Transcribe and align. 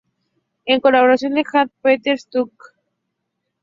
En 0.71 0.79
colaboración 0.85 1.31
con 1.35 1.45
Hans 1.53 1.73
Peter 1.83 2.17
Türk. 2.31 2.57